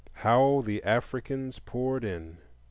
How 0.25 0.63
the 0.65 0.83
Africans 0.83 1.59
poured 1.59 2.03
in! 2.03 2.39